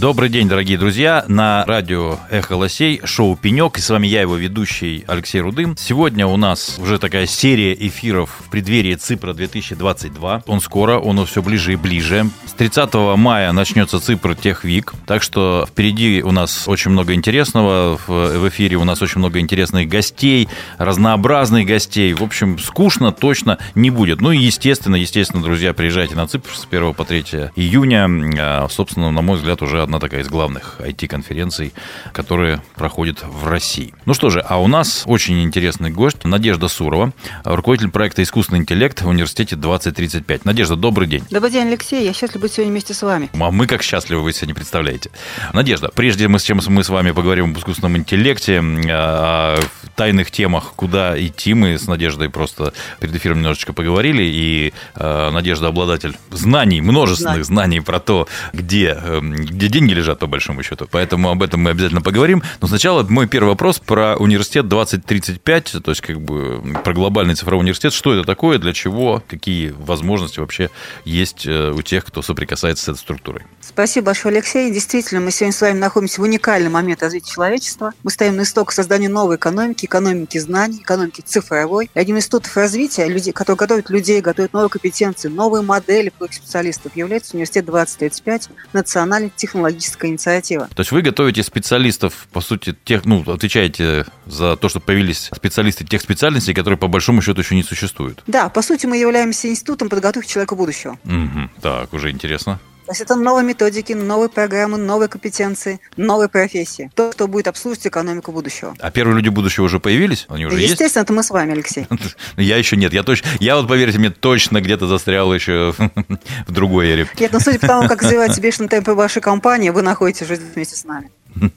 [0.00, 1.26] Добрый день, дорогие друзья.
[1.28, 3.76] На радио «Эхо Лосей» шоу «Пенек».
[3.76, 5.76] И с вами я, его ведущий Алексей Рудым.
[5.76, 10.44] Сегодня у нас уже такая серия эфиров в преддверии ЦИПРа 2022.
[10.46, 12.30] Он скоро, он все ближе и ближе.
[12.46, 14.94] С 30 мая начнется ЦИПР Техвик.
[15.04, 18.00] Так что впереди у нас очень много интересного.
[18.06, 20.48] В эфире у нас очень много интересных гостей,
[20.78, 22.14] разнообразных гостей.
[22.14, 24.22] В общем, скучно точно не будет.
[24.22, 28.08] Ну и естественно, естественно, друзья, приезжайте на ЦИПР с 1 по 3 июня.
[28.38, 31.72] А, собственно, на мой взгляд, уже одна такая из главных IT-конференций,
[32.12, 33.92] которые проходят в России.
[34.04, 37.12] Ну что же, а у нас очень интересный гость Надежда Сурова,
[37.42, 40.44] руководитель проекта «Искусственный интеллект» в университете 2035.
[40.44, 41.24] Надежда, добрый день.
[41.28, 42.04] Добрый день, Алексей.
[42.04, 43.30] Я счастлив быть сегодня вместе с вами.
[43.32, 45.10] А мы как счастливы, вы себе не представляете.
[45.52, 49.58] Надежда, прежде мы, с чем мы с вами поговорим об искусственном интеллекте, о
[50.00, 55.66] тайных темах, куда идти, мы с Надеждой просто перед эфиром немножечко поговорили, и э, Надежда
[55.66, 60.88] обладатель знаний, множественных знаний про то, где, э, где деньги лежат, по большому счету.
[60.90, 62.42] Поэтому об этом мы обязательно поговорим.
[62.62, 67.64] Но сначала мой первый вопрос про университет 2035, то есть как бы про глобальный цифровой
[67.64, 67.92] университет.
[67.92, 70.70] Что это такое, для чего, какие возможности вообще
[71.04, 73.42] есть э, у тех, кто соприкасается с этой структурой?
[73.60, 74.72] Спасибо большое, Алексей.
[74.72, 77.92] Действительно, мы сегодня с вами находимся в уникальный момент развития человечества.
[78.02, 81.90] Мы стоим на истоках создания новой экономики, экономики знаний, экономики цифровой.
[81.94, 86.96] И одним из институтов развития, людей, которые готовят людей, готовят новые компетенции, новые модели специалистов,
[86.96, 90.68] является университет 2035, национальный технологический технологическая инициатива.
[90.74, 95.84] То есть вы готовите специалистов, по сути, тех, ну, отвечаете за то, что появились специалисты
[95.84, 98.22] тех специальностей, которые по большому счету еще не существуют?
[98.26, 100.98] Да, по сути, мы являемся институтом подготовки человека будущего.
[101.04, 102.60] Угу, так, уже интересно.
[102.90, 106.90] То есть это новые методики, новые программы, новые компетенции, новые профессии.
[106.96, 108.74] То, что будет обслуживать экономику будущего.
[108.80, 110.26] А первые люди будущего уже появились?
[110.28, 110.96] Они уже Естественно, есть?
[110.96, 111.86] это мы с вами, Алексей.
[112.36, 112.92] Я еще нет.
[112.92, 115.72] Я, точно, я вот, поверьте мне, точно где-то застрял еще
[116.48, 117.08] в другой эре.
[117.20, 120.74] Нет, ну судя по тому, как развивается бешеные темпы вашей компании, вы находитесь уже вместе
[120.74, 121.12] с нами.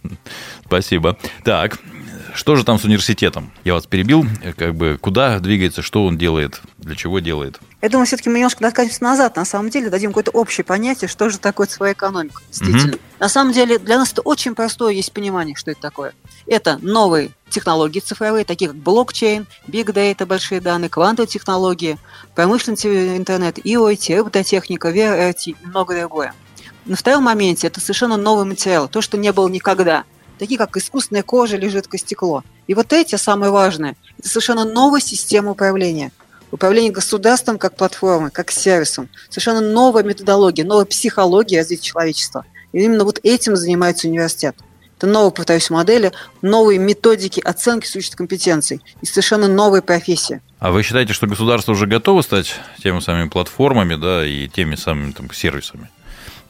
[0.67, 1.17] Спасибо.
[1.43, 1.79] Так,
[2.33, 3.51] что же там с университетом?
[3.63, 4.25] Я вас перебил.
[4.57, 7.59] Как бы куда двигается, что он делает, для чего делает?
[7.81, 9.35] Я думаю, все-таки мы немножко откатимся назад.
[9.35, 12.41] На самом деле дадим какое-то общее понятие, что же такое цифровая экономика.
[12.49, 12.93] Действительно.
[12.93, 13.01] Угу.
[13.19, 16.13] На самом деле для нас это очень простое есть понимание, что это такое.
[16.47, 21.97] Это новые технологии цифровые, такие как блокчейн, биг data, большие данные, квантовые технологии,
[22.35, 26.33] промышленный интернет, IoT, робототехника, VRT и многое другое.
[26.85, 30.03] На втором моменте это совершенно новый материал, то, что не было никогда
[30.39, 32.43] такие как искусственная кожа или жидкое стекло.
[32.67, 36.11] И вот эти, самые важные, это совершенно новая система управления.
[36.51, 39.09] Управление государством как платформой, как сервисом.
[39.29, 42.45] Совершенно новая методология, новая психология развития человечества.
[42.71, 44.55] И именно вот этим занимается университет.
[44.97, 50.41] Это новые, повторюсь, модели, новые методики оценки существующих компетенций и совершенно новые профессии.
[50.59, 55.11] А вы считаете, что государство уже готово стать теми самыми платформами, да, и теми самыми
[55.11, 55.89] там, сервисами?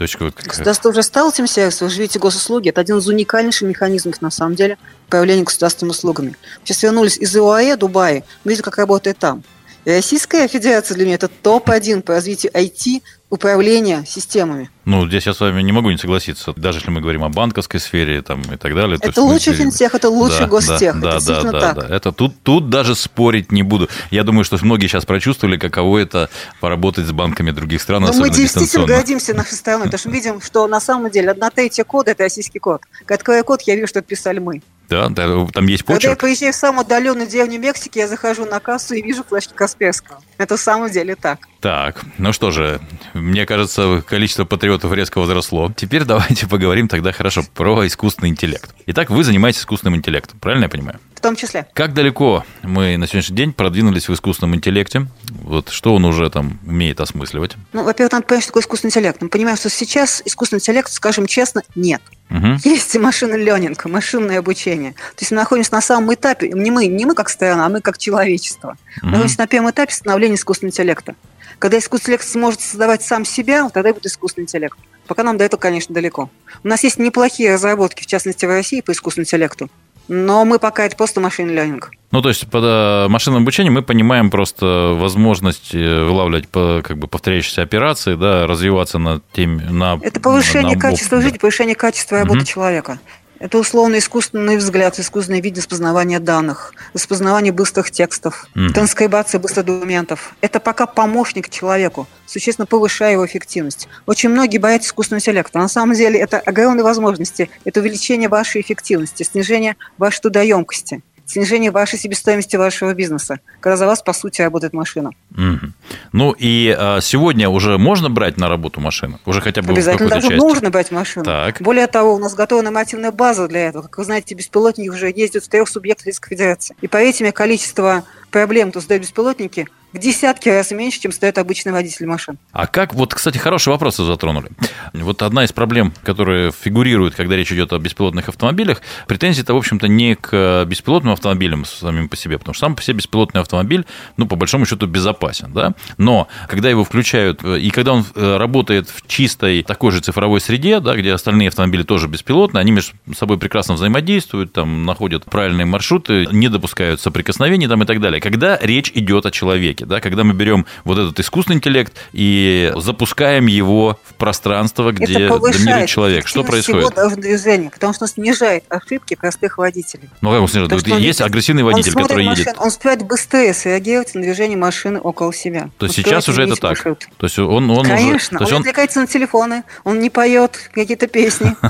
[0.03, 0.47] То есть, как...
[0.47, 4.77] Государство уже стало этим сервисом, видите госуслуги, это один из уникальнейших механизмов, на самом деле,
[5.07, 6.35] появления государственными услугами.
[6.63, 9.43] Сейчас вернулись из ИОАЭ, Дубая, мы видим, как работает там.
[9.85, 13.01] И Российская Федерация для меня это топ-1 по развитию IT
[13.33, 14.69] управления системами.
[14.85, 16.53] Ну, здесь я с вами не могу не согласиться.
[16.55, 18.99] Даже если мы говорим о банковской сфере там, и так далее.
[19.01, 20.99] Это лучший финтех, это лучший да, гостех.
[20.99, 21.75] Да, это да, да, так.
[21.77, 21.95] да.
[21.95, 23.89] Это тут, тут даже спорить не буду.
[24.11, 26.29] Я думаю, что многие сейчас прочувствовали, каково это
[26.59, 30.39] поработать с банками других стран, Но мы действительно гордимся нашей страной, потому что мы видим,
[30.39, 32.83] что на самом деле одна третья кода– это российский код.
[33.05, 34.61] Когда код, я вижу, что это писали мы.
[34.89, 36.01] Да, да, там есть почерк.
[36.01, 39.53] Когда я приезжаю в самую отдаленную деревню Мексики, я захожу на кассу и вижу флешки
[39.53, 40.21] Касперского.
[40.37, 41.39] Это в самом деле так.
[41.61, 42.81] Так, ну что же,
[43.13, 45.71] мне кажется, количество патриотов резко возросло.
[45.75, 48.75] Теперь давайте поговорим тогда хорошо про искусственный интеллект.
[48.87, 50.99] Итак, вы занимаетесь искусственным интеллектом, правильно я понимаю?
[51.23, 51.65] Том числе.
[51.73, 55.07] Как далеко мы на сегодняшний день продвинулись в искусственном интеллекте?
[55.29, 57.55] Вот что он уже там умеет осмысливать?
[57.71, 59.21] Ну, во-первых, надо понять, что такое искусственный интеллект.
[59.21, 62.01] Мы понимаем, что сейчас искусственный интеллект, скажем честно, нет.
[62.29, 62.57] Угу.
[62.65, 64.91] Есть машинный ленинг, машинное обучение.
[64.91, 67.79] То есть мы находимся на самом этапе, не мы, не мы как страна, а мы
[67.79, 68.71] как человечество.
[68.97, 69.05] Угу.
[69.05, 71.15] Мы находимся на первом этапе становления искусственного интеллекта.
[71.57, 74.77] Когда искусственный интеллект сможет создавать сам себя, тогда будет искусственный интеллект.
[75.07, 76.29] Пока нам до этого, конечно, далеко.
[76.65, 79.69] У нас есть неплохие разработки, в частности, в России по искусственному интеллекту.
[80.07, 81.91] Но мы пока это просто машин ленинг.
[82.11, 86.97] Ну, то есть под э, машинным обучением мы понимаем просто возможность э, вылавливать по, как
[86.99, 89.65] бы повторяющиеся операции, да, развиваться на теме...
[89.69, 91.23] На, это повышение на, качества да.
[91.23, 92.45] жизни, повышение качества работы угу.
[92.45, 92.99] человека.
[93.43, 98.69] Это условно искусственный взгляд, искусственный вид распознавания данных, распознавание быстрых текстов, mm.
[98.69, 100.33] транскрибация быстрых документов.
[100.39, 103.89] Это пока помощник человеку, существенно повышая его эффективность.
[104.05, 105.59] Очень многие боятся искусственного интеллекта.
[105.59, 111.01] На самом деле это огромные возможности, это увеличение вашей эффективности, снижение вашей трудоемкости.
[111.33, 115.11] Снижение вашей себестоимости вашего бизнеса, когда за вас, по сути, работает машина.
[115.31, 115.71] Угу.
[116.13, 119.19] Ну и а, сегодня уже можно брать на работу машину?
[119.25, 120.39] Уже хотя бы Обязательно даже части?
[120.39, 121.25] нужно брать машину.
[121.25, 121.61] Так.
[121.61, 123.83] Более того, у нас готова нормативная база для этого.
[123.83, 126.75] Как вы знаете, беспилотники уже ездят в трех субъектах Российской Федерации.
[126.81, 131.71] И поверьте мне, количество проблем, то создают беспилотники, в десятки раз меньше, чем стоит обычный
[131.71, 132.37] водитель машин.
[132.51, 134.49] А как, вот, кстати, хороший вопрос вы затронули.
[134.93, 139.87] Вот одна из проблем, которая фигурирует, когда речь идет о беспилотных автомобилях, претензии-то, в общем-то,
[139.87, 143.85] не к беспилотным автомобилям самим по себе, потому что сам по себе беспилотный автомобиль,
[144.17, 148.89] ну, по большому счету, безопасен, да, но когда его включают, и когда он э, работает
[148.89, 153.37] в чистой такой же цифровой среде, да, где остальные автомобили тоже беспилотные, они между собой
[153.37, 158.21] прекрасно взаимодействуют, там, находят правильные маршруты, не допускают соприкосновений там и так далее.
[158.21, 163.47] Когда речь идет о человеке, да, когда мы берем вот этот искусственный интеллект и запускаем
[163.47, 166.27] его в пространство, где доминирует человек.
[166.27, 166.93] Что происходит?
[166.93, 170.09] Всего движение, потому что он снижает ошибки простых водителей.
[170.21, 170.69] Ну, как он снижает?
[170.69, 172.59] То, есть агрессивный водитель, который машин, едет.
[172.59, 175.69] Он успевает быстрее среагировать на движение машины около себя.
[175.77, 176.71] То есть сейчас уже это так?
[176.71, 177.07] Маршрут.
[177.17, 178.47] То есть он, он Конечно, уже...
[178.47, 181.55] он, он отвлекается на телефоны, он не поет какие-то песни.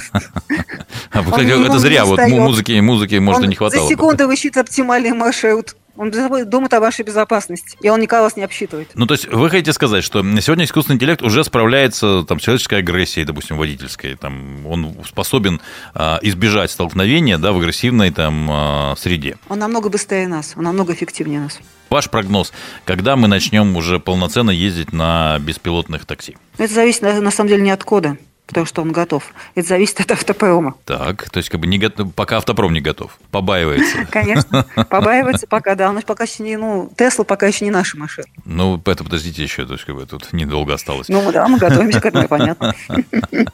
[1.11, 3.83] Это зря, вот музыки, музыки, может, не хватало.
[3.83, 5.75] За секунду высчитывает оптимальный маршрут.
[5.95, 8.89] Он думает о вашей безопасности, и он никого вас не обсчитывает.
[8.95, 12.79] Ну, то есть вы хотите сказать, что сегодня искусственный интеллект уже справляется там, с человеческой
[12.79, 14.15] агрессией, допустим, водительской.
[14.15, 15.61] Там, он способен
[15.93, 19.37] а, избежать столкновения да, в агрессивной там, а, среде.
[19.49, 21.59] Он намного быстрее нас, он намного эффективнее нас.
[21.89, 22.51] Ваш прогноз,
[22.85, 26.37] когда мы начнем уже полноценно ездить на беспилотных такси?
[26.57, 28.17] Это зависит, на самом деле, не от кода
[28.47, 29.23] потому что он готов.
[29.55, 30.75] Это зависит от автопрома.
[30.85, 34.05] Так, то есть как бы не готов, пока автопром не готов, побаивается.
[34.11, 35.89] Конечно, побаивается пока, да.
[35.89, 38.27] Он пока еще не, ну, Тесла пока еще не наша машина.
[38.45, 41.09] Ну, это подождите еще, то есть как бы тут недолго осталось.
[41.09, 42.75] Ну да, мы готовимся к этому, понятно.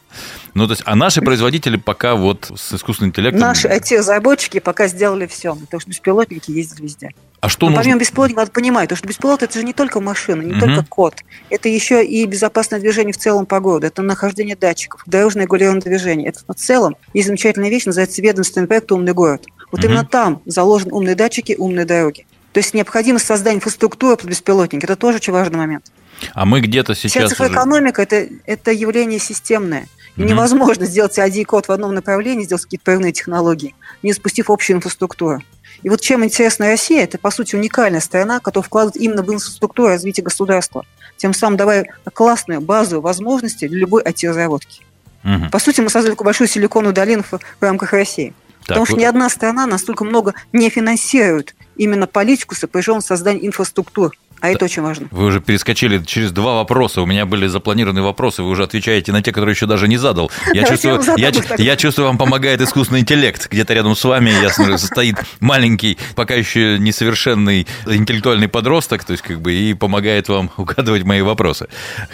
[0.56, 3.40] Ну, то есть, а наши производители пока вот с искусственным интеллектом...
[3.40, 7.12] Наши IT-разработчики пока сделали все, потому что беспилотники ездят везде.
[7.42, 7.84] А что Но нужно?
[7.84, 10.60] помимо беспилотника, надо понимать, что беспилот это же не только машина, не угу.
[10.60, 11.16] только код.
[11.50, 13.88] Это еще и безопасное движение в целом по городу.
[13.88, 16.30] Это нахождение датчиков, дорожное регулированное движение.
[16.30, 19.46] Это в целом есть замечательная вещь, называется ведомственный проект «Умный город».
[19.72, 19.88] Вот угу.
[19.88, 22.26] именно там заложены умные датчики, умные дороги.
[22.52, 25.92] То есть необходимость создания инфраструктуры под беспилотники– это тоже очень важный момент.
[26.34, 27.32] А мы где-то сейчас...
[27.32, 28.08] Вся экономика уже...
[28.08, 29.88] это, это явление системное.
[30.18, 30.30] И угу.
[30.30, 35.42] невозможно сделать один код в одном направлении, сделать какие-то прорывные технологии, не спустив общую инфраструктуру.
[35.84, 39.90] И вот чем интересна Россия, это, по сути, уникальная страна, которая вкладывает именно в инфраструктуру
[39.90, 40.86] развития государства,
[41.18, 44.82] тем самым давая классную базовую возможности для любой IT-разработки.
[45.24, 45.50] Угу.
[45.52, 48.34] По сути, мы создали такую большую силиконовую долину в, в рамках России.
[48.60, 49.02] Так, Потому что вы...
[49.02, 54.66] ни одна страна настолько много не финансирует именно политику, сопряженную с созданием инфраструктур а это
[54.66, 55.08] очень важно.
[55.12, 57.02] Вы уже перескочили через два вопроса.
[57.02, 58.44] У меня были запланированы вопросы.
[58.44, 60.32] Вы уже отвечаете на те, которые еще даже не задал.
[60.54, 63.48] Я чувствую, я, я чувствую, вам помогает искусственный интеллект.
[63.50, 69.24] Где-то рядом с вами, я смотрю, стоит маленький, пока еще несовершенный интеллектуальный подросток, то есть
[69.24, 71.68] как бы и помогает вам угадывать мои вопросы.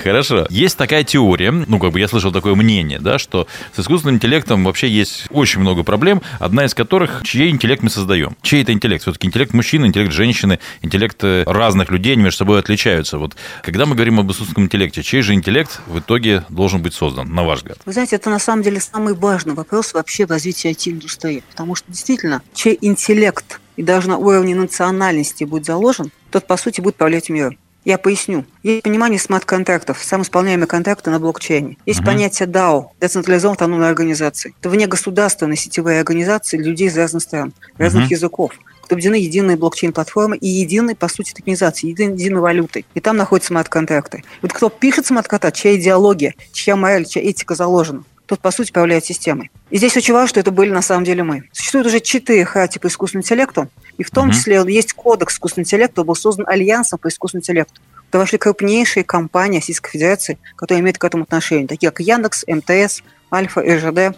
[0.04, 0.48] Хорошо.
[0.50, 4.64] Есть такая теория, ну как бы я слышал такое мнение, да, что с искусственным интеллектом
[4.64, 8.36] вообще есть очень много проблем, одна из которых, чей интеллект мы создаем.
[8.42, 9.04] Чей это интеллект?
[9.04, 13.18] Все-таки интеллект мужчины, интеллект женщины, интеллект э, разных людей, они между собой отличаются.
[13.18, 17.34] Вот когда мы говорим об искусственном интеллекте, чей же интеллект в итоге должен быть создан,
[17.34, 17.78] на ваш взгляд?
[17.86, 21.44] Вы знаете, это на самом деле самый важный вопрос вообще в развитии IT-индустрии.
[21.52, 26.82] Потому что действительно, чей интеллект и даже на уровне национальности будет заложен, тот, по сути,
[26.82, 27.58] будет правлять миром.
[27.84, 28.46] Я поясню.
[28.64, 31.78] Есть понимание смарт-контрактов, самоисполняемые контракты на блокчейне.
[31.86, 32.06] Есть uh-huh.
[32.06, 34.56] понятие DAO, децентрализованной автономной организации.
[34.60, 38.14] Это вне государственной сетевые организации людей из разных стран, разных uh-huh.
[38.14, 38.54] языков
[38.88, 42.86] побеждены единые блокчейн-платформы и единой, по сути, токенизации, единой, единой валютой.
[42.94, 44.24] И там находятся смарт-контракты.
[44.42, 49.06] Вот кто пишет смарт-контракт, чья идеология, чья мораль, чья этика заложена, тот, по сути, управляет
[49.06, 49.52] системой.
[49.70, 51.44] И здесь очень важно, что это были на самом деле мы.
[51.52, 54.34] Существует уже четыре типа искусственного интеллекта, и в том mm-hmm.
[54.34, 57.82] числе есть кодекс искусственного интеллекта, был создан альянсом по искусственному интеллекту.
[58.10, 63.02] Туда вошли крупнейшие компании Российской Федерации, которые имеют к этому отношение, такие как Яндекс, МТС,
[63.32, 64.18] Альфа, РЖД.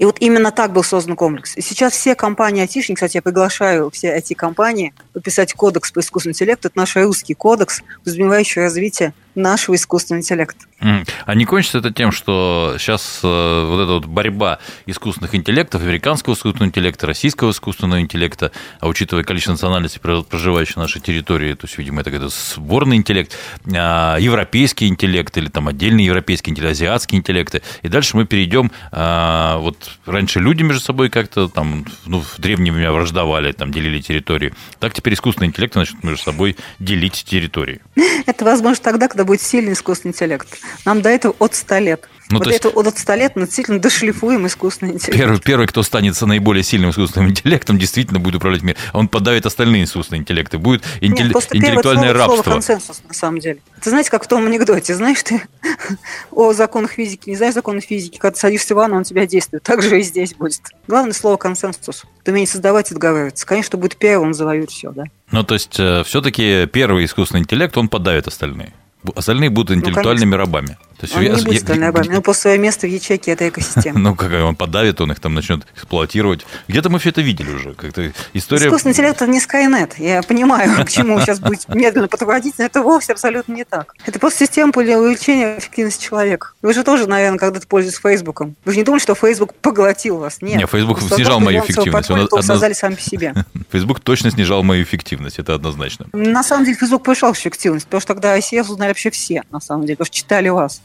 [0.00, 1.58] И вот именно так был создан комплекс.
[1.58, 6.68] И сейчас все компании айтишники, кстати, я приглашаю все IT-компании подписать кодекс по искусственному интеллекту.
[6.68, 10.66] Это наш русский кодекс, подразумевающий развитие нашего искусственного интеллекта.
[10.80, 16.34] А не кончится это тем, что сейчас э, вот эта вот борьба искусственных интеллектов, американского
[16.34, 21.76] искусственного интеллекта, российского искусственного интеллекта, а учитывая количество национальностей, проживающих на нашей территории, то есть,
[21.76, 23.36] видимо, это какой-то сборный интеллект,
[23.74, 29.58] а, европейский интеллект или там отдельный европейский интеллект, азиатский интеллекты, и дальше мы перейдем, а,
[29.58, 34.54] вот раньше люди между собой как-то там, ну, в древние времена враждовали, там, делили территории,
[34.78, 37.80] так теперь искусственный интеллект начнет между собой делить территории.
[38.26, 40.48] Это возможно тогда, когда когда будет сильный искусственный интеллект.
[40.86, 42.08] Нам до этого от 100 лет.
[42.30, 45.18] Ну, вот это от 100 лет мы действительно дошлифуем искусственный интеллект.
[45.18, 48.78] Первый, первый, кто станет наиболее сильным искусственным интеллектом, действительно будет управлять миром.
[48.94, 50.56] Он подавит остальные искусственные интеллекты.
[50.56, 51.34] Будет интелли...
[51.34, 52.42] Нет, интеллектуальное слово, рабство.
[52.42, 53.60] Слово консенсус, на самом деле.
[53.82, 55.42] Ты знаете, как в том анекдоте, знаешь ты
[56.30, 59.64] о законах физики, не знаешь законы физики, когда ты садишься в ванну, он тебя действует.
[59.64, 60.62] Так же и здесь будет.
[60.86, 62.04] Главное слово консенсус.
[62.24, 63.44] Ты умеешь создавать и договариваться.
[63.44, 65.04] Конечно, будет первым, он завоюет все, да.
[65.30, 68.72] Ну, то есть, э, все-таки первый искусственный интеллект, он подавит остальные.
[69.14, 70.76] Остальные будут ну, интеллектуальными ну, рабами.
[71.00, 73.48] То есть, он я, не будет я, рабами, но по свое место в ячейке этой
[73.50, 73.98] экосистемы.
[73.98, 76.44] ну, как он подавит, он их там начнет эксплуатировать.
[76.68, 77.72] Где-то мы все это видели уже.
[77.72, 78.66] Как-то история...
[78.66, 79.92] Искусственный интеллект– это не Skynet.
[79.96, 83.94] Я понимаю, к чему сейчас будет медленно подводить, но это вовсе абсолютно не так.
[84.04, 86.52] Это просто система для увеличения эффективности человека.
[86.60, 88.56] Вы же тоже, наверное, когда-то пользуетесь Фейсбуком.
[88.66, 90.42] Вы же не думали, что Facebook поглотил вас?
[90.42, 90.58] Нет.
[90.58, 92.10] Нет, Facebook снижал мою эффективность.
[92.10, 92.42] Он одно...
[92.42, 93.34] создали сами по себе.
[93.70, 96.06] Facebook точно снижал мою эффективность, это однозначно.
[96.12, 99.86] На самом деле, Facebook повышал эффективность, потому что тогда ICF узнали вообще все, на самом
[99.86, 100.82] деле, потому что читали вас.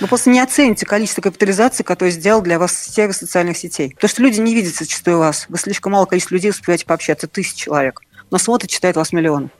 [0.00, 3.90] Вы просто не оцените количество капитализации, которое сделал для вас сервис социальных сетей.
[3.94, 5.46] Потому что люди не видят зачастую вас.
[5.48, 9.50] Вы слишком мало количество людей успеваете пообщаться, тысяч человек но смотрит, читает вас миллион.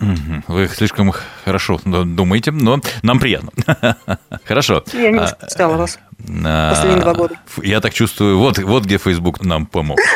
[0.46, 1.12] Вы слишком
[1.44, 3.50] хорошо думаете, но нам приятно.
[4.44, 4.84] Хорошо.
[4.92, 5.98] Я не читала вас.
[6.44, 7.34] А, Последние два года.
[7.62, 9.98] Я так чувствую, вот, вот где Facebook нам помог.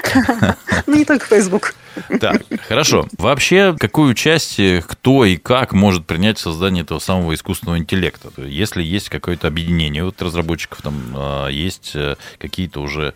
[0.87, 1.75] Ну, не только Facebook.
[2.21, 3.07] Так, хорошо.
[3.17, 8.29] Вообще, какую часть, кто и как может принять в создании этого самого искусственного интеллекта?
[8.37, 13.15] Если есть какое-то объединение вот разработчиков, там а, есть э, какие-то уже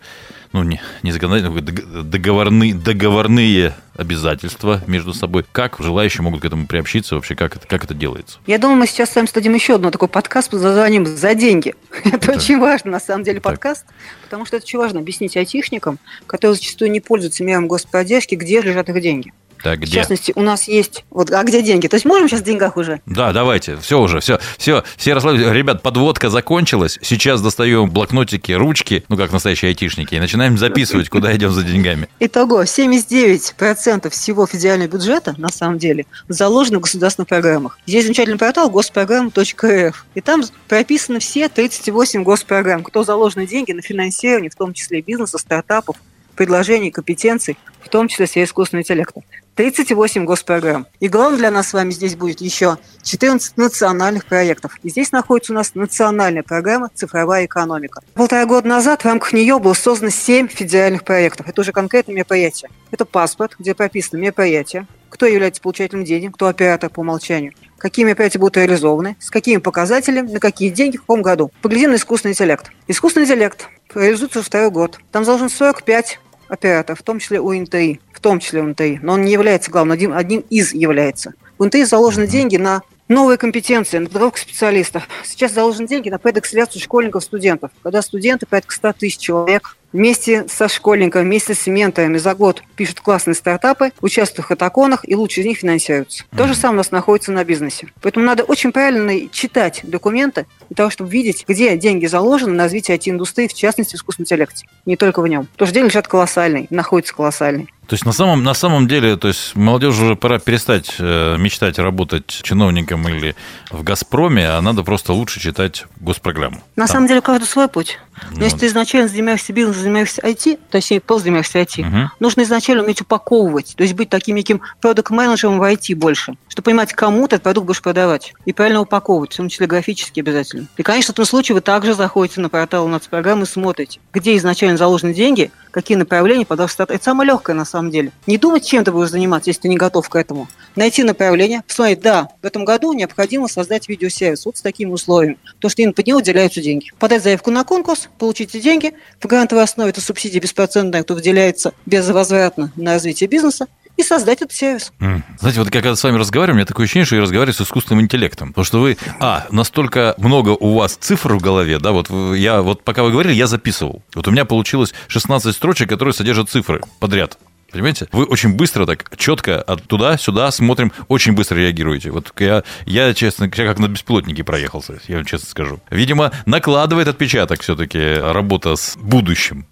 [0.51, 1.61] ну, не, не законодательные,
[2.03, 5.45] договорные, договорные обязательства между собой.
[5.51, 7.15] Как желающие могут к этому приобщиться?
[7.15, 8.39] Вообще, как это, как это делается?
[8.47, 11.75] Я думаю, мы сейчас с вами стадим еще одно такой подкаст под названием «За деньги».
[12.03, 13.85] Это очень важно, на самом деле, подкаст,
[14.23, 18.89] потому что это очень важно объяснить айтишникам, которые зачастую не пользуются мерам господдержки, где лежат
[18.89, 19.33] их деньги.
[19.63, 19.91] Так, где?
[19.91, 21.05] В частности, у нас есть...
[21.09, 21.87] Вот, а где деньги?
[21.87, 23.01] То есть можем сейчас в деньгах уже?
[23.05, 23.77] Да, давайте.
[23.77, 24.39] Все уже, все.
[24.57, 25.47] Все, все расслабились.
[25.51, 26.97] Ребят, подводка закончилась.
[27.01, 32.07] Сейчас достаем блокнотики, ручки, ну, как настоящие айтишники, и начинаем записывать, куда идем за деньгами.
[32.19, 37.79] Итого, 79% всего федерального бюджета, на самом деле, заложено в государственных программах.
[37.85, 44.49] Есть замечательный портал госпрограмм.рф, и там прописаны все 38 госпрограмм, кто заложены деньги на финансирование,
[44.49, 45.97] в том числе бизнеса, стартапов,
[46.35, 49.21] предложений, компетенций, в том числе сфере искусственного интеллекта.
[49.59, 50.87] 38 госпрограмм.
[51.01, 54.77] И главное для нас с вами здесь будет еще 14 национальных проектов.
[54.83, 57.99] И здесь находится у нас национальная программа «Цифровая экономика».
[58.13, 61.49] Полтора года назад в рамках нее было создано 7 федеральных проектов.
[61.49, 62.69] Это уже конкретные мероприятия.
[62.91, 68.39] Это паспорт, где прописано мероприятие, кто является получателем денег, кто оператор по умолчанию, какие мероприятия
[68.39, 71.51] будут реализованы, с какими показателями, на какие деньги, в каком году.
[71.61, 72.71] Поглядим на искусственный интеллект.
[72.87, 74.99] Искусственный интеллект реализуется второй год.
[75.11, 79.13] Там заложено 45 операторов, в том числе у НТИ, в том числе у НТИ, но
[79.13, 81.33] он не является главным, одним, одним из является.
[81.57, 85.07] В НТИ заложены деньги на новые компетенции, на подготовку специалистов.
[85.25, 87.71] Сейчас заложены деньги на предэкселяцию школьников, студентов.
[87.83, 92.99] Когда студенты, порядка 100 тысяч человек, вместе со школьниками, вместе с менторами за год пишут
[92.99, 96.23] классные стартапы, участвуют в хатаконах и лучше из них финансируются.
[96.23, 96.37] Mm-hmm.
[96.37, 97.87] То же самое у нас находится на бизнесе.
[98.01, 102.97] Поэтому надо очень правильно читать документы для того, чтобы видеть, где деньги заложены на развитие
[102.97, 104.67] IT-индустрии, в частности, в искусственном интеллекте.
[104.85, 105.47] Не только в нем.
[105.47, 107.67] Потому что деньги лежат колоссальные, находятся колоссальные.
[107.89, 111.79] То есть на самом, на самом деле, то есть молодежи уже пора перестать э, мечтать
[111.79, 113.35] работать чиновником или
[113.71, 116.61] в «Газпроме», а надо просто лучше читать госпрограмму.
[116.75, 116.93] На Там.
[116.93, 117.97] самом деле, каждый свой путь.
[118.31, 122.11] Но ну, если ты изначально занимаешься бизнесом, занимаешься IT, точнее, просто занимаешься IT, угу.
[122.19, 126.93] нужно изначально уметь упаковывать, то есть быть таким неким продукт-менеджером в IT больше, чтобы понимать,
[126.93, 130.67] кому ты этот продукт будешь продавать, и правильно упаковывать, в том числе графически обязательно.
[130.77, 134.77] И, конечно, в этом случае вы также заходите на портал нацпрограммы и смотрите, где изначально
[134.77, 138.11] заложены деньги, какие направления подашь Это самое легкое на самом деле.
[138.27, 140.47] Не думать, чем ты будешь заниматься, если ты не готов к этому.
[140.75, 145.69] Найти направление, посмотреть, да, в этом году необходимо создать видеосервис вот с такими условиями, то
[145.69, 146.91] что именно под него выделяются деньги.
[146.99, 152.71] Подать заявку на конкурс, получите деньги, в грантовой основе это субсидия беспроцентная, кто выделяется безвозвратно
[152.75, 153.67] на развитие бизнеса,
[153.99, 154.93] и создать этот сервис.
[155.39, 158.03] Знаете, вот когда с вами разговариваю, у меня такое ощущение, что я разговариваю с искусственным
[158.03, 158.49] интеллектом.
[158.49, 162.83] Потому что вы, а, настолько много у вас цифр в голове, да, вот я, вот
[162.83, 164.01] пока вы говорили, я записывал.
[164.15, 167.37] Вот у меня получилось 16 строчек, которые содержат цифры подряд.
[167.71, 168.07] Понимаете?
[168.11, 172.09] Вы очень быстро так, четко от туда, сюда смотрим, очень быстро реагируете.
[172.11, 175.79] Вот я, я честно, я как на беспилотнике проехался, я вам честно скажу.
[175.91, 179.67] Видимо, накладывает отпечаток все-таки работа с будущим.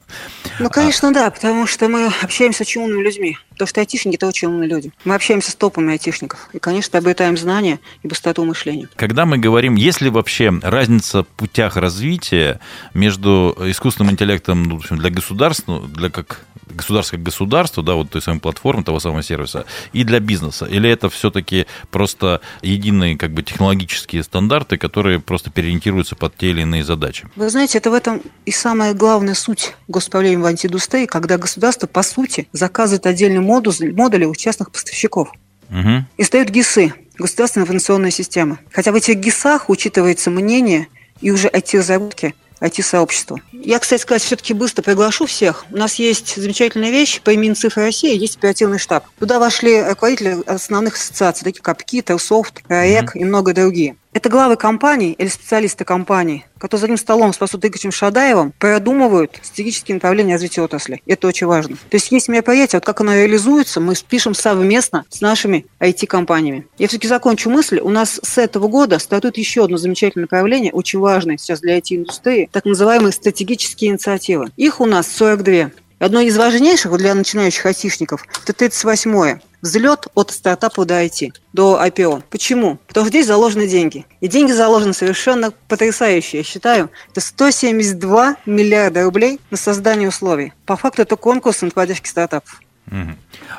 [0.60, 1.14] Ну, конечно, а...
[1.14, 3.38] да, потому что мы общаемся с очень умными людьми.
[3.50, 4.92] Потому что айтишники– это очень умные люди.
[5.04, 6.50] Мы общаемся с топами айтишников.
[6.54, 8.88] И, конечно, обретаем знания и быстроту мышления.
[8.96, 12.60] Когда мы говорим, есть ли вообще разница в путях развития
[12.94, 18.12] между искусственным интеллектом ну, в общем, для государства, для как государство как государство, да, вот
[18.12, 20.66] той самой платформы, того самого сервиса, и для бизнеса?
[20.66, 26.62] Или это все-таки просто единые как бы технологические стандарты, которые просто переориентируются под те или
[26.62, 27.28] иные задачи?
[27.36, 32.04] Вы знаете, это в этом и самая главная суть госплавления в антидустрии, когда государство, по
[32.04, 35.32] сути, заказывает отдельные модули, модули у частных поставщиков.
[35.70, 36.06] Угу.
[36.18, 38.60] И стоят ГИСы, государственные информационные системы.
[38.72, 40.88] Хотя в этих ГИСах учитывается мнение
[41.20, 43.39] и уже IT-разработки IT-сообществу.
[43.51, 45.66] Я, кстати сказать, все-таки быстро приглашу всех.
[45.72, 49.06] У нас есть замечательная вещь по имени «Цифры России», есть оперативный штаб.
[49.20, 53.20] Туда вошли руководители основных ассоциаций, такие как КИ, Телсофт, РАЭК mm-hmm.
[53.20, 53.96] и много другие.
[54.18, 59.40] Это главы компаний или специалисты компаний, которые за одним столом с Масудом Игоревичем Шадаевым продумывают
[59.44, 61.04] стратегические направления развития отрасли.
[61.06, 61.76] Это очень важно.
[61.76, 66.66] То есть есть мероприятие, вот как оно реализуется, мы пишем совместно с нашими IT-компаниями.
[66.80, 67.80] Я все-таки закончу мысль.
[67.80, 72.50] У нас с этого года стартует еще одно замечательное направление, очень важное сейчас для IT-индустрии,
[72.52, 74.50] так называемые стратегические инициативы.
[74.58, 75.70] Их у нас 42.
[76.00, 79.42] Одно из важнейших для начинающих айтишников– это 38-е.
[79.62, 82.24] Взлет от стартапа до IT, до IPO.
[82.30, 82.78] Почему?
[82.88, 84.06] Потому что здесь заложены деньги.
[84.22, 86.92] И деньги заложены совершенно потрясающие, я считаю.
[87.10, 90.54] Это 172 миллиарда рублей на создание условий.
[90.66, 92.62] По факту это конкурс на поддержки стартапов.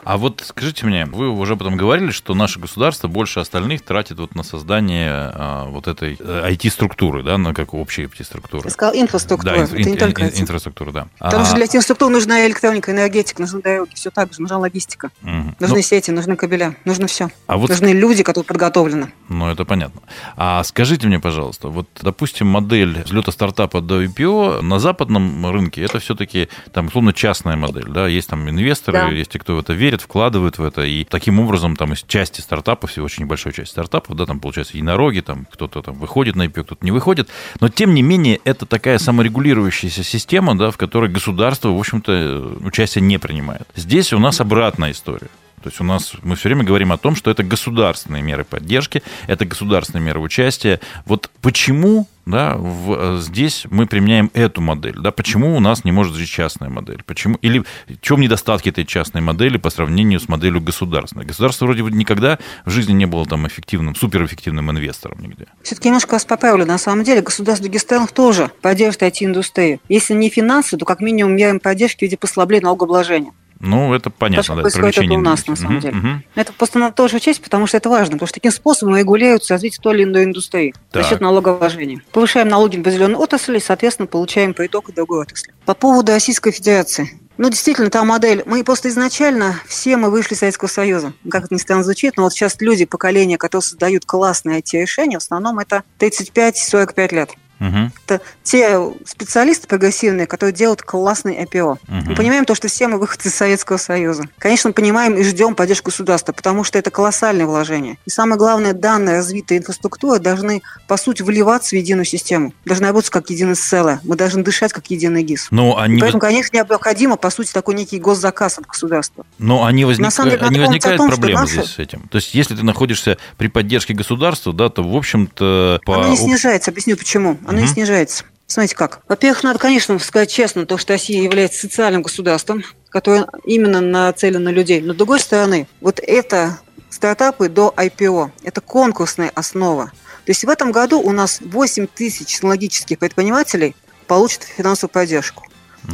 [0.05, 4.35] А вот скажите мне, вы уже потом говорили, что наше государство больше остальных тратит вот
[4.35, 8.63] на создание а, вот этой IT-структуры, э, да, на как общей IT-структуры.
[8.65, 11.09] Я сказал инфраструктура, да, инф, это не ин, только ин, инфраструктура, да.
[11.19, 15.11] Потому а, что для инфраструктуры нужна электроника, энергетика, нужны дороги, все так же, нужна логистика,
[15.23, 15.55] угу.
[15.61, 17.29] нужны ну, сети, нужны кабеля, нужно все.
[17.47, 19.13] А вот, нужны люди, которые подготовлены.
[19.29, 20.01] Ну, это понятно.
[20.37, 25.99] А скажите мне, пожалуйста, вот, допустим, модель взлета стартапа до IPO на западном рынке, это
[25.99, 29.73] все-таки, там, условно, частная модель, да, есть там инвесторы, да есть те, кто в это
[29.73, 33.73] верит, вкладывают в это, и таким образом там из части стартапов, всего очень небольшой части
[33.73, 37.29] стартапов, да, там получается единороги, там кто-то там выходит на IPO, кто-то не выходит,
[37.61, 43.03] но тем не менее это такая саморегулирующаяся система, да, в которой государство, в общем-то, участие
[43.03, 43.67] не принимает.
[43.75, 45.29] Здесь у нас обратная история.
[45.59, 49.03] То есть у нас мы все время говорим о том, что это государственные меры поддержки,
[49.27, 50.81] это государственные меры участия.
[51.07, 55.93] Вот почему да, в, э, здесь мы применяем эту модель, да, почему у нас не
[55.93, 57.65] может жить частная модель, почему, или в
[58.03, 61.25] чем недостатки этой частной модели по сравнению с моделью государственной.
[61.25, 65.47] Государство вроде бы никогда в жизни не было там эффективным, суперэффективным инвестором нигде.
[65.63, 69.81] Все-таки немножко вас поправлю, на самом деле государство в других тоже поддерживает IT-индустрию.
[69.89, 73.33] Если не финансы, то как минимум мерами поддержки в виде послабления налогообложения.
[73.61, 75.99] Ну, это понятно, да, происходит это у нас, на самом угу, деле.
[75.99, 76.09] Угу.
[76.37, 79.81] Это просто надо тоже учесть, потому что это важно, потому что таким способом регулируется развитие
[79.83, 81.03] той или иной индустрии так.
[81.03, 82.03] за счет налогообложения.
[82.13, 85.53] Повышаем налоги в определенной отрасли, и, соответственно, получаем приток в другой отрасли.
[85.65, 87.21] По поводу Российской Федерации.
[87.37, 88.43] Ну, действительно, та модель.
[88.47, 91.13] Мы просто изначально все мы вышли из Советского Союза.
[91.31, 95.23] Как это ни странно звучит, но вот сейчас люди, поколения, которые создают классные IT-решения, в
[95.23, 97.31] основном это 35-45 лет.
[97.61, 97.91] Угу.
[98.07, 101.73] Это те специалисты прогрессивные, которые делают классный IPO.
[101.73, 101.81] Угу.
[101.89, 104.25] Мы понимаем то, что все мы выходцы из Советского Союза.
[104.39, 107.99] Конечно, понимаем и ждем поддержку государства, потому что это колоссальное вложение.
[108.07, 112.53] И самое главное, данные развитые инфраструктуры должны, по сути, вливаться в единую систему.
[112.65, 114.01] Должны работать как единое целое.
[114.05, 115.49] Мы должны дышать как единый ГИС.
[115.51, 116.01] Но они...
[116.01, 119.25] Поэтому, конечно, необходимо, по сути, такой некий госзаказ от государства.
[119.39, 120.05] Но они возник...
[120.05, 121.55] На самом деле, не возникает том, проблемы наши...
[121.55, 122.09] здесь с этим.
[122.09, 125.81] То есть, если ты находишься при поддержке государства, да, то, в общем-то...
[125.85, 125.97] По...
[125.97, 126.71] Оно не снижается.
[126.71, 127.67] Объясню, почему оно угу.
[127.67, 128.25] не снижается.
[128.47, 129.01] Смотрите как.
[129.09, 134.49] Во-первых, надо, конечно, сказать честно, то, что Россия является социальным государством, которое именно нацелено на
[134.51, 134.81] людей.
[134.81, 136.59] Но, с другой стороны, вот это
[136.91, 139.87] стартапы до IPO, это конкурсная основа.
[140.25, 143.75] То есть в этом году у нас 8 тысяч технологических предпринимателей
[144.07, 145.47] получат финансовую поддержку.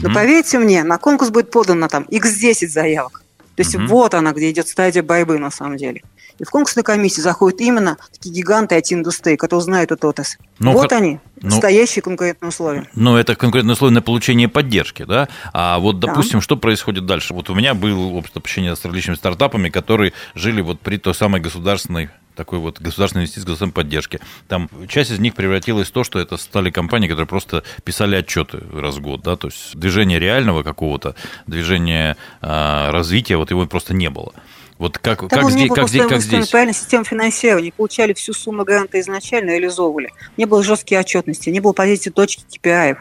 [0.02, 3.23] Но поверьте мне, на конкурс будет подано там x10 заявок.
[3.56, 3.86] То есть угу.
[3.86, 6.02] вот она, где идет стадия борьбы на самом деле.
[6.38, 10.38] И в конкурсную комиссию заходят именно такие гиганты IT-индустрии, которые знают эту отрасль.
[10.58, 10.92] Ну, вот хот...
[10.92, 12.88] они, ну, настоящие конкурентные условия.
[12.94, 15.28] Ну, это конкурентные условия на получение поддержки, да?
[15.52, 16.42] А вот, допустим, да.
[16.42, 17.34] что происходит дальше?
[17.34, 21.40] Вот у меня был опыт общения с различными стартапами, которые жили вот при той самой
[21.40, 24.20] государственной такой вот государственной инвестиции, государственной поддержки.
[24.48, 28.62] Там часть из них превратилась в то, что это стали компании, которые просто писали отчеты
[28.72, 31.14] раз в год, да, то есть движение реального какого-то,
[31.46, 34.32] движение э, развития, вот его просто не было.
[34.78, 36.48] Вот как, Там как, здесь, как, здесь, как здесь?
[36.48, 37.72] Правильно, система финансирования.
[37.72, 40.10] Получали всю сумму гранта изначально, реализовывали.
[40.36, 42.96] Не было жесткой отчетности, не было позиции точки KPI.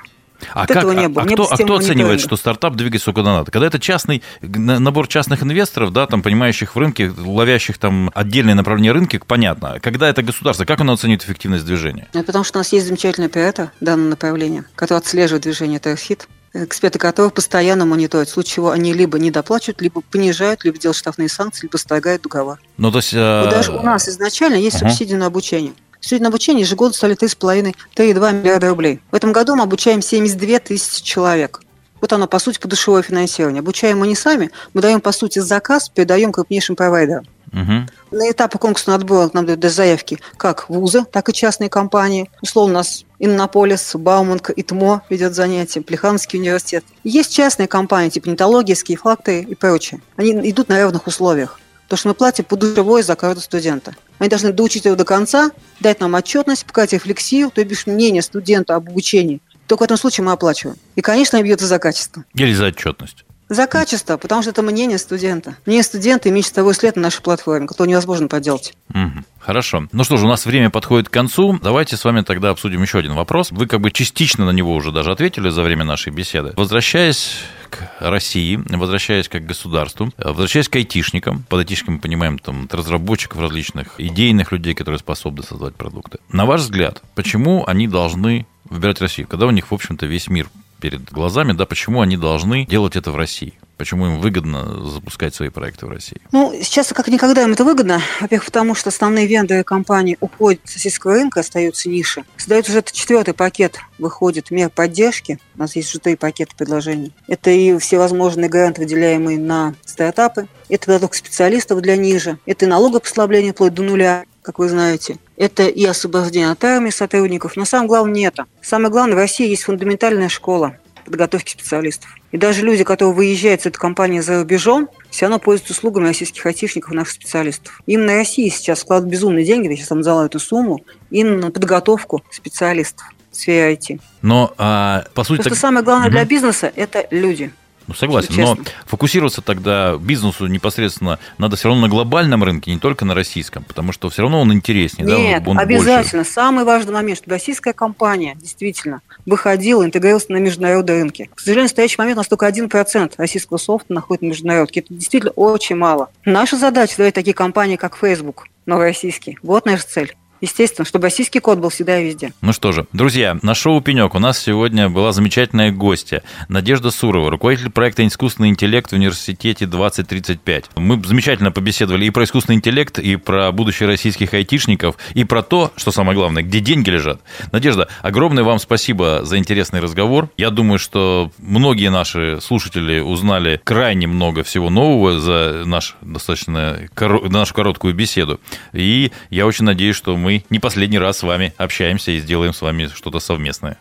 [0.53, 1.23] А, вот как, не было.
[1.23, 3.51] А, кто, а кто оценивает, что стартап двигается куда надо?
[3.51, 8.91] Когда это частный набор частных инвесторов, да, там, понимающих в рынке, ловящих там отдельные направления
[8.91, 9.79] рынка, понятно.
[9.81, 12.07] Когда это государство, как оно оценивает эффективность движения?
[12.13, 16.99] Ну, потому что у нас есть замечательный оператор данного направления, который отслеживает движение TRFIT эксперты
[16.99, 21.29] которых постоянно мониторят, в случае чего они либо не доплачивают, либо понижают, либо делают штрафные
[21.29, 22.59] санкции, либо строгают договор.
[22.77, 23.13] Ну, то есть...
[23.13, 24.89] Вот даже у нас изначально есть угу.
[24.89, 25.73] субсидии на обучение.
[26.11, 29.01] На обучение ежегодно стали 3,5-3,2 миллиарда рублей.
[29.11, 31.61] В этом году мы обучаем 72 тысячи человек.
[32.01, 33.61] Вот оно, по сути, подушевое финансирование.
[33.61, 37.25] Обучаем мы не сами, мы даем, по сути, заказ, передаем крупнейшим провайдерам.
[37.53, 38.17] Угу.
[38.17, 42.29] На этапе конкурсного отбора нам дают заявки как вузы, так и частные компании.
[42.41, 46.83] Условно, у нас Иннополис, Бауманка, ИТМО ведет занятия, Плехановский университет.
[47.03, 50.01] Есть частные компании, типа Нетология, Скифакты и прочее.
[50.17, 51.59] Они идут на равных условиях.
[51.87, 53.95] То, что мы платим по душевой за каждого студента.
[54.19, 58.75] Они должны доучить его до конца, дать нам отчетность, показать рефлексию, то бишь мнение студента
[58.75, 60.77] об обучении– только в этом случае мы оплачиваем.
[60.95, 62.23] И, конечно, бьется за качество.
[62.33, 63.25] Или за отчетность.
[63.53, 65.57] За качество, потому что это мнение студента.
[65.67, 68.73] Мнение студента имеет часовой след на нашей платформе, который невозможно подделать.
[68.89, 69.23] Угу.
[69.37, 69.87] Хорошо.
[69.91, 71.59] Ну что ж, у нас время подходит к концу.
[71.61, 73.51] Давайте с вами тогда обсудим еще один вопрос.
[73.51, 76.53] Вы как бы частично на него уже даже ответили за время нашей беседы.
[76.55, 82.67] Возвращаясь к России, возвращаясь как к государству, возвращаясь к айтишникам, под айтишниками мы понимаем там
[82.71, 86.17] разработчиков различных, идейных людей, которые способны создавать продукты.
[86.31, 90.47] На ваш взгляд, почему они должны выбирать Россию, когда у них, в общем-то, весь мир
[90.83, 93.53] перед глазами, да, почему они должны делать это в России?
[93.77, 96.17] Почему им выгодно запускать свои проекты в России?
[96.33, 98.01] Ну, сейчас как никогда им это выгодно.
[98.19, 102.25] Во-первых, потому что основные вендоры компании уходят с российского рынка, остаются ниши.
[102.35, 105.39] Создается уже четвертый пакет, выходит мер поддержки.
[105.55, 107.13] У нас есть уже три пакета предложений.
[107.29, 110.49] Это и всевозможные гранты, выделяемые на стартапы.
[110.67, 112.39] Это подготовка специалистов для ниже.
[112.45, 115.17] Это и налогопослабление вплоть до нуля как вы знаете.
[115.37, 117.55] Это и освобождение от армии сотрудников.
[117.55, 118.45] Но самое главное не это.
[118.61, 122.15] Самое главное, в России есть фундаментальная школа подготовки специалистов.
[122.31, 126.45] И даже люди, которые выезжают с этой компании за рубежом, все равно пользуются услугами российских
[126.45, 127.81] айтишников и наших специалистов.
[127.87, 130.79] Им на России сейчас вкладывают безумные деньги, я сейчас вам назвала эту сумму,
[131.09, 133.99] именно на подготовку специалистов в сфере IT.
[134.21, 135.39] Но, а, по сути...
[135.39, 135.61] Потому так...
[135.61, 136.13] самое главное угу.
[136.13, 137.51] для бизнеса– это люди–
[137.87, 143.05] ну, согласен, но фокусироваться тогда бизнесу непосредственно надо все равно на глобальном рынке, не только
[143.05, 145.05] на российском, потому что все равно он интереснее.
[145.05, 146.23] Нет, да, он обязательно.
[146.23, 146.33] Больше.
[146.33, 151.29] Самый важный момент, чтобы российская компания действительно выходила, интегрировалась на международные рынки.
[151.33, 154.79] К сожалению, в настоящий момент у нас только 1% российского софта находится на международке.
[154.81, 156.09] Это действительно очень мало.
[156.25, 159.37] Наша задача– создать такие компании, как Facebook, но российские.
[159.43, 160.15] Вот наша цель.
[160.43, 162.33] Естественно, чтобы российский код был всегда и везде.
[162.41, 167.31] Ну что же, друзья, на шоу «Пенек» у нас сегодня была замечательная гостья Надежда Сурова,
[167.31, 170.71] руководитель проекта «Искусственный интеллект» в университете 2035.
[170.75, 175.71] Мы замечательно побеседовали и про искусственный интеллект, и про будущее российских айтишников, и про то,
[175.77, 177.21] что самое главное, где деньги лежат.
[177.53, 180.29] Надежда, огромное вам спасибо за интересный разговор.
[180.35, 187.53] Я думаю, что многие наши слушатели узнали крайне много всего нового за наш, достаточно, нашу
[187.53, 188.41] короткую беседу.
[188.73, 192.61] И я очень надеюсь, что мы не последний раз с вами общаемся и сделаем с
[192.61, 193.77] вами что-то совместное.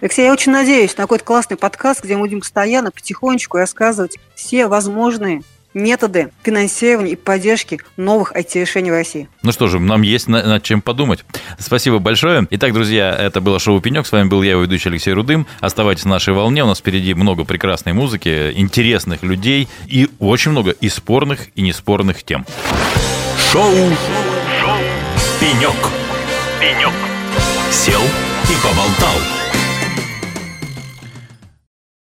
[0.00, 4.66] Алексей, я очень надеюсь на какой-то классный подкаст, где мы будем постоянно, потихонечку рассказывать все
[4.66, 5.42] возможные
[5.74, 9.28] методы финансирования и поддержки новых IT-решений в России.
[9.42, 11.24] Ну что же, нам есть над, чем подумать.
[11.58, 12.46] Спасибо большое.
[12.50, 14.06] Итак, друзья, это было шоу «Пенек».
[14.06, 15.46] С вами был я, его ведущий Алексей Рудым.
[15.60, 16.64] Оставайтесь на нашей волне.
[16.64, 22.22] У нас впереди много прекрасной музыки, интересных людей и очень много и спорных, и неспорных
[22.22, 22.46] тем.
[23.52, 23.74] Шоу
[25.44, 25.76] Пенек.
[26.58, 26.94] Пенек.
[27.70, 29.43] Сел и поболтал.